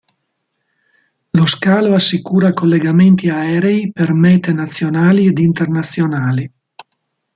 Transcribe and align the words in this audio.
Lo 1.29 1.45
scalo 1.45 1.93
assicura 1.93 2.53
collegamenti 2.53 3.29
aerei 3.29 3.91
per 3.91 4.13
mete 4.13 4.51
nazionali 4.51 5.27
ed 5.27 5.37
internazionali. 5.37 6.51